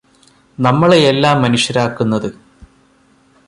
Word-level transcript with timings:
നമ്മളെയെല്ലാം 0.57 1.41
മനുഷ്യരാക്കുന്നത് 1.41 2.29